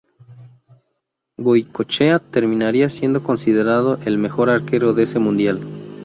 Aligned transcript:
Goycochea 1.37 2.17
terminaría 2.17 2.89
siendo 2.89 3.21
considerado 3.21 3.99
el 4.07 4.17
mejor 4.17 4.49
arquero 4.49 4.95
de 4.95 5.03
ese 5.03 5.19
mundial. 5.19 5.59